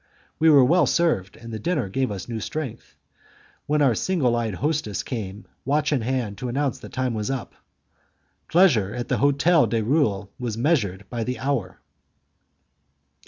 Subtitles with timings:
[0.39, 2.95] We were well served, and the dinner had given us new strength,
[3.67, 7.53] when our single eyed hostess came, watch in hand, to announce that time was up.
[8.47, 11.81] Pleasure at the "Hotel du Roule" was measured by the hour.